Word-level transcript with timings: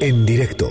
En 0.00 0.24
directo 0.24 0.68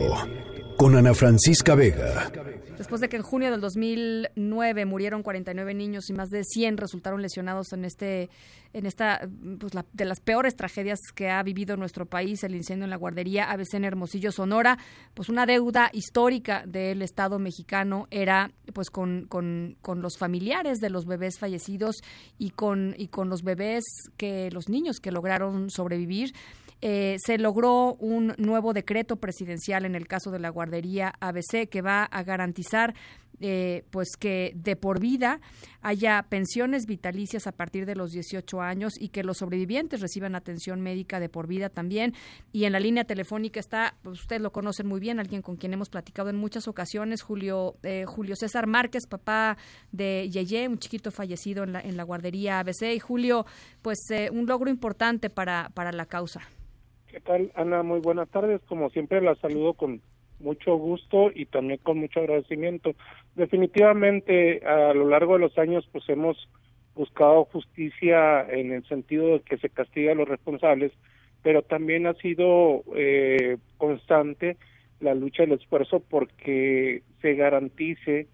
con 0.78 0.96
Ana 0.96 1.14
Francisca 1.14 1.76
Vega. 1.76 2.32
Después 2.78 3.00
de 3.00 3.08
que 3.08 3.18
en 3.18 3.22
junio 3.22 3.52
del 3.52 3.62
2009 3.62 4.86
murieron 4.86 5.22
49 5.22 5.74
niños 5.74 6.10
y 6.10 6.14
más 6.14 6.30
de 6.30 6.44
100 6.44 6.78
resultaron 6.78 7.22
lesionados 7.22 7.72
en 7.74 7.86
este 7.86 8.30
en 8.74 8.88
esta 8.88 9.22
pues 9.60 9.76
la, 9.76 9.86
de 9.94 10.06
las 10.06 10.20
peores 10.20 10.56
tragedias 10.56 11.00
que 11.14 11.30
ha 11.30 11.44
vivido 11.44 11.78
nuestro 11.78 12.08
país, 12.08 12.44
el 12.44 12.56
incendio 12.56 12.86
en 12.86 12.90
la 12.90 12.98
guardería 12.98 13.52
ABC 13.52 13.76
en 13.76 13.86
Hermosillo, 13.86 14.32
Sonora, 14.32 14.80
pues 15.14 15.30
una 15.30 15.46
deuda 15.46 15.92
histórica 15.94 16.64
del 16.66 17.04
Estado 17.04 17.38
mexicano 17.38 18.08
era 18.10 18.52
pues 18.74 18.90
con, 18.90 19.28
con, 19.30 19.78
con 19.82 20.02
los 20.02 20.18
familiares 20.18 20.80
de 20.80 20.90
los 20.90 21.06
bebés 21.06 21.38
fallecidos 21.38 21.98
y 22.40 22.50
con 22.50 22.96
y 22.98 23.10
con 23.10 23.30
los 23.30 23.44
bebés 23.44 23.84
que 24.18 24.50
los 24.52 24.70
niños 24.70 25.00
que 25.00 25.12
lograron 25.12 25.70
sobrevivir. 25.70 26.34
Eh, 26.86 27.16
se 27.26 27.38
logró 27.38 27.94
un 27.94 28.34
nuevo 28.38 28.74
decreto 28.74 29.16
presidencial 29.16 29.86
en 29.86 29.96
el 29.96 30.06
caso 30.06 30.32
de 30.32 30.40
la 30.40 30.50
guardería 30.50 31.14
ABC 31.22 31.70
que 31.70 31.82
va 31.82 32.04
a 32.04 32.24
garantizar 32.24 32.94
eh, 33.40 33.86
pues 33.90 34.18
que 34.20 34.52
de 34.54 34.76
por 34.76 35.00
vida 35.00 35.40
haya 35.82 36.26
pensiones 36.28 36.86
vitalicias 36.86 37.48
a 37.48 37.54
partir 37.54 37.86
de 37.86 37.96
los 37.96 38.12
18 38.12 38.62
años 38.62 38.96
y 39.00 39.10
que 39.10 39.24
los 39.24 39.38
sobrevivientes 39.38 40.02
reciban 40.02 40.36
atención 40.36 40.82
médica 40.82 41.22
de 41.22 41.30
por 41.30 41.48
vida 41.48 41.70
también. 41.70 42.14
Y 42.52 42.66
en 42.66 42.74
la 42.74 42.82
línea 42.82 43.06
telefónica 43.06 43.62
está, 43.62 43.96
pues 44.04 44.20
ustedes 44.20 44.42
lo 44.42 44.52
conocen 44.52 44.86
muy 44.86 45.00
bien, 45.00 45.22
alguien 45.22 45.42
con 45.42 45.56
quien 45.56 45.72
hemos 45.72 45.90
platicado 45.90 46.30
en 46.30 46.36
muchas 46.36 46.68
ocasiones, 46.68 47.22
Julio, 47.22 47.78
eh, 47.84 48.04
Julio 48.06 48.36
César 48.36 48.68
Márquez, 48.68 49.08
papá 49.08 49.58
de 49.94 50.30
Yeye, 50.30 50.68
un 50.68 50.80
chiquito 50.80 51.12
fallecido 51.12 51.64
en 51.64 51.72
la, 51.72 51.80
en 51.80 51.96
la 51.96 52.04
guardería 52.04 52.60
ABC. 52.60 52.94
Y 52.94 53.00
Julio, 53.00 53.46
pues 53.82 54.00
un 54.34 54.48
logro 54.48 54.70
importante 54.70 55.30
para, 55.30 55.72
para 55.74 55.94
la 55.94 56.08
causa. 56.08 56.42
¿Qué 57.14 57.20
tal, 57.20 57.52
Ana? 57.54 57.84
Muy 57.84 58.00
buenas 58.00 58.28
tardes. 58.30 58.60
Como 58.64 58.90
siempre, 58.90 59.22
la 59.22 59.36
saludo 59.36 59.76
con 59.76 60.02
mucho 60.40 60.76
gusto 60.78 61.30
y 61.32 61.46
también 61.46 61.80
con 61.84 62.00
mucho 62.00 62.22
agradecimiento. 62.22 62.96
Definitivamente, 63.36 64.66
a 64.66 64.96
lo 64.96 65.08
largo 65.08 65.34
de 65.34 65.42
los 65.42 65.56
años, 65.60 65.88
pues 65.92 66.10
hemos 66.10 66.50
buscado 66.96 67.46
justicia 67.46 68.42
en 68.50 68.72
el 68.72 68.84
sentido 68.88 69.28
de 69.28 69.42
que 69.42 69.60
se 69.60 69.70
castiga 69.70 70.14
a 70.14 70.16
los 70.16 70.28
responsables, 70.28 70.92
pero 71.44 71.62
también 71.62 72.08
ha 72.08 72.16
sido 72.16 72.84
eh, 72.96 73.58
constante 73.78 74.58
la 75.00 75.14
lucha 75.14 75.44
y 75.44 75.46
el 75.46 75.52
esfuerzo 75.52 76.00
porque 76.00 77.04
se 77.22 77.36
garantice 77.36 78.26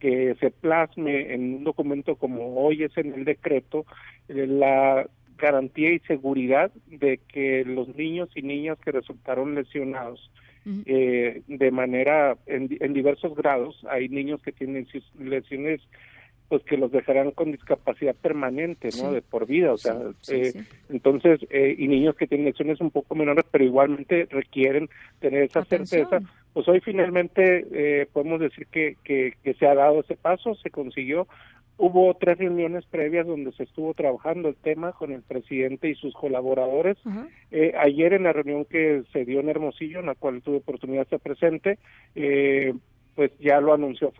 que 0.00 0.34
se 0.40 0.50
plasme 0.50 1.34
en 1.34 1.54
un 1.54 1.62
documento 1.62 2.16
como 2.16 2.56
hoy 2.56 2.82
es 2.82 2.96
en 2.96 3.14
el 3.14 3.24
decreto 3.24 3.86
eh, 4.28 4.48
la 4.48 5.06
garantía 5.38 5.92
y 5.92 5.98
seguridad 6.00 6.70
de 6.86 7.20
que 7.28 7.64
los 7.64 7.94
niños 7.96 8.30
y 8.34 8.42
niñas 8.42 8.78
que 8.78 8.92
resultaron 8.92 9.54
lesionados 9.54 10.30
eh, 10.86 11.42
de 11.46 11.70
manera 11.70 12.38
en, 12.46 12.68
diversos 12.94 13.34
grados 13.36 13.84
hay 13.90 14.08
niños 14.08 14.40
que 14.40 14.50
tienen 14.50 14.86
lesiones 15.18 15.82
pues 16.48 16.62
que 16.62 16.78
los 16.78 16.90
dejarán 16.90 17.32
con 17.32 17.52
discapacidad 17.52 18.14
permanente 18.14 18.88
no 19.02 19.12
de 19.12 19.20
por 19.20 19.46
vida 19.46 19.74
o 19.74 19.76
sea 19.76 19.94
eh, 20.28 20.54
entonces 20.88 21.40
eh, 21.50 21.74
y 21.76 21.86
niños 21.86 22.16
que 22.16 22.26
tienen 22.26 22.46
lesiones 22.46 22.80
un 22.80 22.90
poco 22.90 23.14
menores 23.14 23.44
pero 23.50 23.62
igualmente 23.62 24.26
requieren 24.30 24.88
tener 25.20 25.42
esa 25.42 25.64
certeza. 25.64 26.20
Pues 26.54 26.68
hoy 26.68 26.80
finalmente 26.80 27.66
eh, 27.72 28.06
podemos 28.12 28.40
decir 28.40 28.66
que, 28.68 28.96
que 29.04 29.34
que 29.42 29.54
se 29.54 29.66
ha 29.66 29.74
dado 29.74 30.00
ese 30.00 30.16
paso 30.16 30.54
se 30.54 30.70
consiguió 30.70 31.26
Hubo 31.76 32.14
tres 32.14 32.38
reuniones 32.38 32.86
previas 32.86 33.26
donde 33.26 33.50
se 33.52 33.64
estuvo 33.64 33.94
trabajando 33.94 34.48
el 34.48 34.54
tema 34.54 34.92
con 34.92 35.10
el 35.10 35.22
presidente 35.22 35.88
y 35.88 35.96
sus 35.96 36.14
colaboradores. 36.14 36.96
eh, 37.50 37.72
ayer 37.76 38.12
en 38.12 38.22
la 38.22 38.32
reunión 38.32 38.64
que 38.64 39.02
se 39.12 39.24
dio 39.24 39.40
en 39.40 39.48
Hermosillo, 39.48 40.00
en 40.00 40.06
la 40.06 40.14
cual 40.14 40.40
tuve 40.42 40.58
oportunidad 40.58 41.00
de 41.00 41.16
estar 41.16 41.20
presente, 41.20 41.78
eh, 42.14 42.74
pues 43.16 43.32
ya 43.38 43.60
lo 43.60 43.74
anunció 43.74 44.12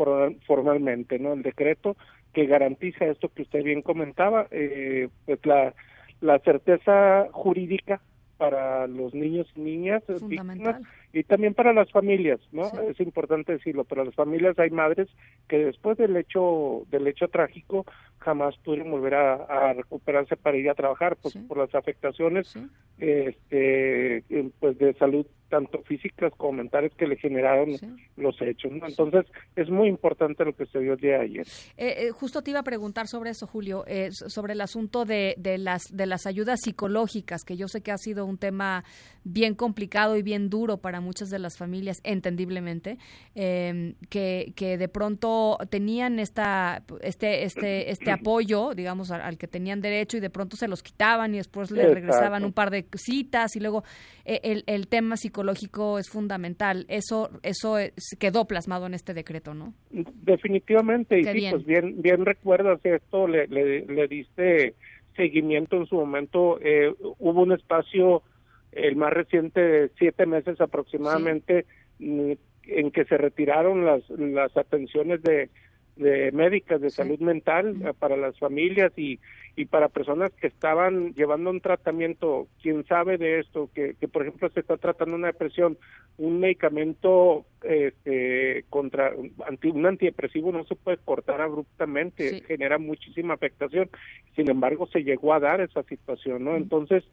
formalmente, 0.46 1.18
¿no? 1.18 1.32
El 1.32 1.42
decreto 1.42 1.96
que 2.32 2.46
garantiza 2.46 3.06
esto 3.06 3.28
que 3.28 3.42
usted 3.42 3.62
bien 3.62 3.82
comentaba, 3.82 4.48
eh, 4.50 5.08
pues 5.24 5.38
la, 5.44 5.74
la 6.20 6.38
certeza 6.40 7.28
jurídica 7.30 8.00
para 8.36 8.86
los 8.86 9.14
niños 9.14 9.46
y 9.54 9.60
niñas 9.60 10.02
víctimas 10.22 10.80
y 11.12 11.22
también 11.22 11.54
para 11.54 11.72
las 11.72 11.90
familias, 11.90 12.40
¿no? 12.52 12.70
Es 12.88 12.98
importante 13.00 13.52
decirlo, 13.52 13.84
para 13.84 14.04
las 14.04 14.14
familias 14.14 14.58
hay 14.58 14.70
madres 14.70 15.08
que 15.48 15.58
después 15.58 15.96
del 15.96 16.16
hecho 16.16 16.82
del 16.90 17.06
hecho 17.06 17.28
trágico 17.28 17.86
jamás 18.24 18.56
pudieron 18.58 18.90
volver 18.90 19.14
a, 19.14 19.72
recuperarse 19.74 20.36
para 20.36 20.56
ir 20.56 20.68
a 20.70 20.74
trabajar 20.74 21.16
pues, 21.16 21.36
por 21.46 21.58
las 21.58 21.74
afectaciones 21.74 22.54
este 22.98 24.18
eh, 24.18 24.50
pues 24.60 24.78
de 24.78 24.94
salud 24.94 25.26
tanto 25.54 25.82
físicas 25.84 26.32
como 26.36 26.54
mentales 26.54 26.92
que 26.96 27.06
le 27.06 27.16
generaron 27.16 27.76
los 28.16 28.40
hechos. 28.42 28.72
¿no? 28.72 28.88
Entonces, 28.88 29.24
es 29.54 29.70
muy 29.70 29.88
importante 29.88 30.44
lo 30.44 30.52
que 30.52 30.66
se 30.66 30.80
dio 30.80 30.94
el 30.94 30.98
día 30.98 31.18
de 31.18 31.24
ayer. 31.24 31.46
Eh, 31.76 32.06
eh, 32.06 32.10
justo 32.10 32.42
te 32.42 32.50
iba 32.50 32.58
a 32.58 32.64
preguntar 32.64 33.06
sobre 33.06 33.30
eso, 33.30 33.46
Julio, 33.46 33.84
eh, 33.86 34.10
sobre 34.10 34.54
el 34.54 34.60
asunto 34.60 35.04
de, 35.04 35.36
de, 35.38 35.58
las, 35.58 35.84
de 35.92 36.06
las 36.06 36.26
ayudas 36.26 36.60
psicológicas, 36.60 37.44
que 37.44 37.56
yo 37.56 37.68
sé 37.68 37.82
que 37.82 37.92
ha 37.92 37.98
sido 37.98 38.26
un 38.26 38.36
tema 38.36 38.84
bien 39.22 39.54
complicado 39.54 40.16
y 40.16 40.22
bien 40.22 40.50
duro 40.50 40.78
para 40.78 41.00
muchas 41.00 41.30
de 41.30 41.38
las 41.38 41.56
familias, 41.56 42.00
entendiblemente, 42.02 42.98
em, 43.36 43.94
que, 44.10 44.52
que 44.56 44.76
de 44.76 44.88
pronto 44.88 45.58
tenían 45.70 46.18
esta, 46.18 46.82
este, 47.00 47.44
este, 47.44 47.90
este 47.90 48.10
apoyo, 48.14 48.74
digamos, 48.74 49.10
al, 49.10 49.38
que 49.38 49.46
tenían 49.46 49.80
derecho 49.80 50.16
y 50.16 50.20
de 50.20 50.30
pronto 50.30 50.56
se 50.56 50.68
los 50.68 50.82
quitaban 50.82 51.34
y 51.34 51.38
después 51.38 51.70
le 51.70 51.86
regresaban 51.86 52.44
un 52.44 52.52
par 52.52 52.70
de 52.70 52.86
citas 52.94 53.54
y 53.56 53.60
luego 53.60 53.84
el, 54.24 54.64
el 54.66 54.88
tema 54.88 55.16
psicológico 55.16 55.98
es 55.98 56.08
fundamental. 56.08 56.86
Eso 56.88 57.30
eso 57.42 57.76
quedó 58.18 58.46
plasmado 58.46 58.86
en 58.86 58.94
este 58.94 59.14
decreto, 59.14 59.54
¿no? 59.54 59.74
Definitivamente, 59.90 61.18
y 61.18 61.24
sí, 61.24 61.46
pues 61.50 61.64
bien, 61.64 62.00
bien 62.00 62.24
recuerdas 62.24 62.80
esto, 62.84 63.26
le, 63.28 63.46
le, 63.46 64.08
diste 64.08 64.74
seguimiento 65.16 65.76
en 65.76 65.86
su 65.86 65.96
momento. 65.96 66.58
Eh, 66.60 66.92
hubo 67.18 67.42
un 67.42 67.52
espacio, 67.52 68.22
el 68.72 68.96
más 68.96 69.12
reciente, 69.12 69.60
de 69.60 69.90
siete 69.98 70.26
meses 70.26 70.60
aproximadamente, 70.60 71.66
en 71.98 72.90
que 72.92 73.04
se 73.04 73.16
retiraron 73.16 73.84
las, 73.84 74.08
las 74.10 74.56
atenciones 74.56 75.22
de 75.22 75.50
de 75.96 76.32
médicas 76.32 76.80
de 76.80 76.90
salud 76.90 77.18
mental 77.20 77.76
eh, 77.82 77.92
para 77.98 78.16
las 78.16 78.38
familias 78.38 78.92
y, 78.96 79.20
y 79.56 79.66
para 79.66 79.88
personas 79.88 80.32
que 80.32 80.48
estaban 80.48 81.14
llevando 81.14 81.50
un 81.50 81.60
tratamiento, 81.60 82.48
quién 82.60 82.84
sabe 82.86 83.18
de 83.18 83.40
esto, 83.40 83.70
que, 83.74 83.94
que 84.00 84.08
por 84.08 84.22
ejemplo 84.22 84.48
se 84.50 84.60
está 84.60 84.76
tratando 84.76 85.14
una 85.14 85.28
depresión, 85.28 85.78
un 86.18 86.40
medicamento 86.40 87.46
este, 87.62 88.64
contra 88.70 89.12
anti, 89.46 89.68
un 89.68 89.86
antidepresivo 89.86 90.50
no 90.50 90.64
se 90.64 90.74
puede 90.74 90.98
cortar 90.98 91.40
abruptamente, 91.40 92.42
genera 92.46 92.78
muchísima 92.78 93.34
afectación, 93.34 93.88
sin 94.34 94.50
embargo 94.50 94.86
se 94.88 95.04
llegó 95.04 95.32
a 95.32 95.40
dar 95.40 95.60
esa 95.60 95.82
situación, 95.84 96.44
¿no? 96.44 96.56
Entonces, 96.56 97.04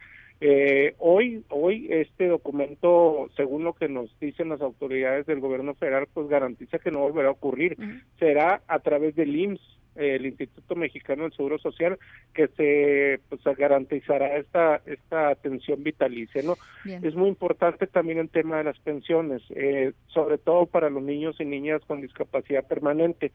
eh, 0.43 0.95
hoy, 0.97 1.45
hoy 1.49 1.87
este 1.91 2.27
documento, 2.27 3.29
según 3.37 3.63
lo 3.63 3.73
que 3.73 3.87
nos 3.87 4.09
dicen 4.19 4.49
las 4.49 4.59
autoridades 4.61 5.27
del 5.27 5.39
gobierno 5.39 5.75
federal, 5.75 6.07
pues 6.11 6.27
garantiza 6.29 6.79
que 6.79 6.89
no 6.89 6.99
volverá 6.99 7.27
a 7.27 7.33
ocurrir. 7.33 7.77
Será 8.17 8.63
a 8.67 8.79
través 8.79 9.15
del 9.15 9.35
IMSS, 9.35 9.61
el 9.95 10.25
Instituto 10.25 10.75
Mexicano 10.75 11.23
del 11.23 11.33
Seguro 11.33 11.59
Social, 11.59 11.99
que 12.33 12.47
se 12.57 13.19
pues, 13.29 13.41
garantizará 13.55 14.35
esta 14.37 14.81
esta 14.87 15.29
atención 15.29 15.83
vitalicia, 15.83 16.41
¿no? 16.41 16.55
Es 16.85 17.13
muy 17.13 17.29
importante 17.29 17.85
también 17.85 18.17
el 18.17 18.29
tema 18.29 18.57
de 18.57 18.63
las 18.63 18.79
pensiones, 18.79 19.43
eh, 19.51 19.93
sobre 20.07 20.39
todo 20.39 20.65
para 20.65 20.89
los 20.89 21.03
niños 21.03 21.35
y 21.39 21.45
niñas 21.45 21.83
con 21.85 22.01
discapacidad 22.01 22.65
permanente. 22.67 23.31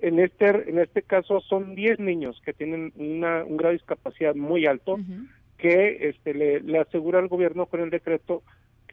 En 0.00 0.18
este 0.18 0.68
en 0.68 0.80
este 0.80 1.00
caso 1.00 1.40
son 1.40 1.74
10 1.74 1.98
niños 2.00 2.42
que 2.44 2.52
tienen 2.52 2.92
una, 2.96 3.42
un 3.42 3.56
grado 3.56 3.72
de 3.72 3.78
discapacidad 3.78 4.34
muy 4.34 4.66
alto 4.66 4.98
que 5.62 6.08
este, 6.08 6.34
le, 6.34 6.78
asegura 6.78 7.20
al 7.20 7.28
gobierno 7.28 7.66
con 7.66 7.80
el 7.80 7.90
decreto, 7.90 8.42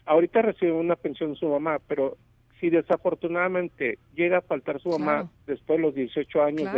ahorita 0.06 0.44
recibe 0.44 0.72
una 0.72 0.96
pensión 0.96 1.36
su 1.36 1.48
mamá, 1.48 1.80
pero 1.88 2.16
si 2.60 2.70
desafortunadamente 2.70 3.98
llega 4.14 4.38
a 4.38 4.42
faltar 4.42 4.80
su 4.80 4.90
mamá 4.90 5.32
después 5.48 5.80
de 5.80 5.84
los 5.84 5.96
18 5.96 6.44
años 6.44 6.70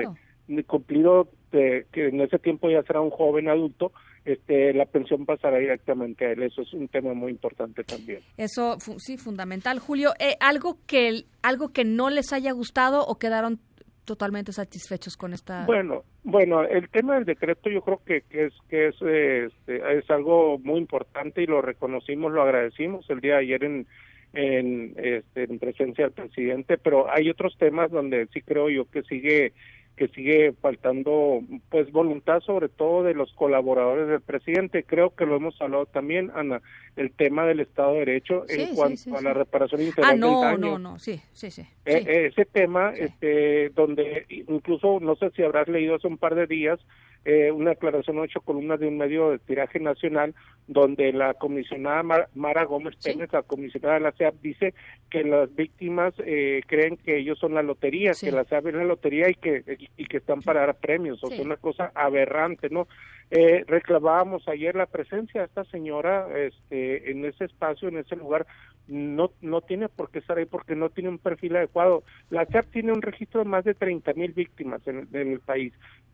de, 0.48 0.64
cumplido, 0.64 1.28
de, 1.52 1.88
que 1.92 2.08
en 2.08 2.22
ese 2.22 2.40
tiempo 2.40 2.70
ya 2.70 2.84
será 2.84 3.02
un 3.02 3.10
joven 3.10 3.50
adulto, 3.50 3.92
este, 4.24 4.74
la 4.74 4.86
pensión 4.86 5.26
pasará 5.26 5.58
directamente 5.58 6.26
a 6.26 6.32
él. 6.32 6.44
Eso 6.44 6.62
es 6.62 6.74
un 6.74 6.88
tema 6.88 7.14
muy 7.14 7.32
importante 7.32 7.84
también. 7.84 8.22
Eso 8.38 8.78
sí, 8.98 9.18
fundamental. 9.18 9.80
Julio, 9.80 10.14
eh, 10.20 10.38
algo 10.40 10.78
que 10.88 11.26
algo 11.42 11.70
que 11.74 11.84
no 11.84 12.10
les 12.10 12.32
haya 12.32 12.54
gustado 12.54 13.06
o 13.06 13.16
quedaron 13.18 13.60
totalmente 14.06 14.52
satisfechos 14.52 15.16
con 15.18 15.34
esta 15.34 15.66
bueno 15.66 16.04
bueno 16.24 16.64
el 16.64 16.90
tema 16.90 17.16
del 17.16 17.26
decreto 17.26 17.70
yo 17.70 17.82
creo 17.82 18.02
que, 18.06 18.22
que 18.24 18.46
es 18.46 18.54
que 18.70 18.88
es 18.88 18.96
este, 19.02 19.98
es 19.98 20.10
algo 20.10 20.58
muy 20.60 20.80
importante 20.80 21.42
y 21.42 21.46
lo 21.46 21.62
reconocimos 21.62 22.32
lo 22.32 22.42
agradecimos 22.42 23.10
el 23.10 23.22
día 23.22 23.34
de 23.34 23.40
ayer 23.40 23.64
en 23.64 23.88
en, 24.34 24.94
este, 24.96 25.44
en 25.44 25.60
presencia 25.60 26.06
del 26.06 26.14
presidente 26.14 26.78
pero 26.78 27.12
hay 27.12 27.30
otros 27.30 27.58
temas 27.58 27.92
donde 27.92 28.28
sí 28.34 28.42
creo 28.42 28.70
yo 28.70 28.90
que 28.90 29.04
sigue 29.04 29.54
que 29.96 30.08
sigue 30.08 30.54
faltando 30.54 31.42
pues 31.70 31.92
voluntad 31.92 32.42
sobre 32.42 32.70
todo 32.70 33.04
de 33.04 33.14
los 33.14 33.32
colaboradores 33.34 34.08
del 34.08 34.22
presidente. 34.22 34.84
Creo 34.84 35.16
que 35.16 35.26
lo 35.26 35.36
hemos 35.36 35.60
hablado 35.62 35.86
también, 35.86 36.32
Ana, 36.36 36.62
el 36.96 37.12
tema 37.12 37.46
del 37.46 37.60
Estado 37.60 37.94
de 37.94 38.00
Derecho 38.00 38.46
en 38.50 38.76
cuanto 38.76 39.16
a 39.16 39.22
la 39.22 39.34
reparación 39.34 39.82
integral 39.82 40.12
ah, 40.12 40.16
no, 40.16 40.42
del 40.42 40.52
daño. 40.52 40.80
no, 40.80 40.80
no, 40.80 41.00
sí, 41.00 41.22
sí, 41.34 41.52
sí. 41.52 41.66
E, 41.86 42.28
ese 42.28 42.46
tema, 42.46 42.94
este, 42.96 43.70
donde 43.70 44.26
incluso, 44.30 45.00
no 45.00 45.16
sé 45.16 45.30
si 45.32 45.44
habrás 45.44 45.68
leído 45.68 45.96
hace 45.96 46.08
un 46.08 46.18
par 46.18 46.36
de 46.36 46.48
días, 46.48 46.80
eh, 47.24 47.52
una 47.52 47.72
aclaración 47.72 48.18
ocho 48.20 48.42
columnas 48.42 48.80
de 48.80 48.88
un 48.88 48.98
medio 48.98 49.30
de 49.30 49.40
tiraje 49.40 49.80
nacional 49.80 50.34
donde 50.68 51.12
la 51.14 51.34
comisionada 51.34 52.28
Mara 52.34 52.66
Gómez 52.66 52.96
Pérez, 53.04 53.32
la 53.32 53.44
comisionada 53.44 53.96
de 53.96 54.00
la 54.00 54.12
CEAP, 54.14 54.36
dice 54.42 54.74
que 55.10 55.24
las 55.24 55.54
víctimas 55.54 56.14
eh, 56.26 56.62
creen 56.66 56.98
que 56.98 57.18
ellos 57.18 57.38
son 57.38 57.54
la 57.54 57.62
lotería, 57.62 58.14
que 58.20 58.32
la 58.32 58.46
CEAP 58.46 58.68
es 58.68 58.74
la 58.76 58.86
lotería 58.86 59.30
y 59.30 59.36
que 59.36 59.78
y 59.98 60.06
que 60.06 60.18
están 60.18 60.42
para 60.42 60.62
dar 60.62 60.76
premios, 60.80 61.24
o 61.24 61.28
sea, 61.28 61.42
una 61.42 61.58
cosa 61.58 61.92
aberrante, 61.94 62.70
¿no? 62.70 62.88
Eh, 63.30 63.64
reclamábamos 63.68 64.48
ayer 64.48 64.76
la 64.76 64.88
presencia 64.88 65.42
de 65.42 65.48
esta 65.48 65.64
señora 65.66 66.28
este, 66.38 67.12
en 67.12 67.24
ese 67.24 67.46
espacio, 67.46 67.88
en 67.88 67.98
ese 67.98 68.16
lugar, 68.16 68.46
no, 68.88 69.32
no 69.42 69.62
tiene 69.62 69.88
por 69.90 70.10
qué 70.10 70.20
estar 70.20 70.38
ahí 70.38 70.46
porque 70.46 70.76
no 70.76 70.90
tiene 70.90 71.10
un 71.10 71.18
perfil 71.18 71.56
adecuado. 71.56 72.04
La 72.30 72.46
CEAP 72.46 72.72
tiene 72.72 72.92
un 72.92 73.02
registro 73.02 73.42
de 73.42 73.50
más 73.50 73.64
de 73.64 73.74
30 73.74 74.14
mil 74.14 74.34
víctimas 74.34 74.86
en, 74.88 75.08
en 75.14 75.32
el 75.32 75.40
país 75.40 75.74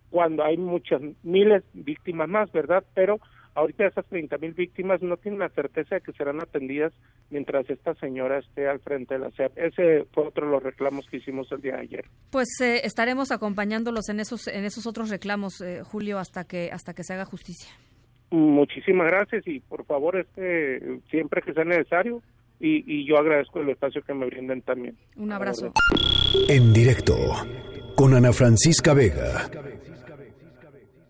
cuando 0.09 0.43
hay 0.43 0.57
muchas 0.57 1.01
miles 1.23 1.63
víctimas 1.73 2.29
más, 2.29 2.51
¿verdad? 2.51 2.83
Pero 2.93 3.19
ahorita 3.57 3.87
esas 3.87 4.05
30 4.05 4.37
mil 4.37 4.53
víctimas 4.53 5.01
no 5.01 5.17
tienen 5.17 5.39
la 5.39 5.49
certeza 5.49 5.95
de 5.95 6.01
que 6.01 6.13
serán 6.13 6.39
atendidas 6.41 6.93
mientras 7.31 7.67
esta 7.69 7.95
señora 7.95 8.39
esté 8.39 8.67
al 8.67 8.79
frente 8.79 9.15
de 9.15 9.19
la 9.19 9.31
CEP. 9.31 9.57
Ese 9.57 10.05
fue 10.13 10.27
otro 10.27 10.45
de 10.45 10.51
los 10.51 10.63
reclamos 10.63 11.07
que 11.09 11.17
hicimos 11.17 11.51
el 11.51 11.61
día 11.61 11.73
de 11.73 11.81
ayer. 11.81 12.05
Pues 12.31 12.47
eh, 12.61 12.81
estaremos 12.83 13.31
acompañándolos 13.31 14.09
en 14.09 14.19
esos 14.19 14.47
en 14.47 14.63
esos 14.63 14.85
otros 14.85 15.09
reclamos, 15.09 15.59
eh, 15.61 15.81
Julio, 15.83 16.19
hasta 16.19 16.43
que 16.43 16.69
hasta 16.71 16.93
que 16.93 17.03
se 17.03 17.13
haga 17.13 17.25
justicia. 17.25 17.69
Muchísimas 18.29 19.07
gracias 19.07 19.47
y 19.47 19.59
por 19.61 19.85
favor 19.85 20.17
este 20.17 20.99
siempre 21.09 21.41
que 21.41 21.53
sea 21.53 21.63
necesario 21.63 22.21
y, 22.59 22.83
y 22.85 23.07
yo 23.07 23.17
agradezco 23.17 23.59
el 23.59 23.69
espacio 23.69 24.01
que 24.03 24.13
me 24.13 24.27
brinden 24.27 24.61
también. 24.61 24.95
Un 25.15 25.31
abrazo. 25.31 25.73
En 26.47 26.73
directo 26.73 27.15
con 27.95 28.13
Ana 28.13 28.31
Francisca 28.31 28.93
Vega. 28.93 29.49